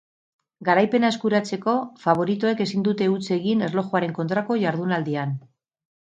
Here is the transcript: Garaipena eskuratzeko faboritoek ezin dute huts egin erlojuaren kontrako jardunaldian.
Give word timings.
Garaipena 0.67 1.09
eskuratzeko 1.15 1.75
faboritoek 2.05 2.63
ezin 2.65 2.85
dute 2.87 3.09
huts 3.15 3.21
egin 3.35 3.61
erlojuaren 3.67 4.15
kontrako 4.21 4.57
jardunaldian. 4.63 5.37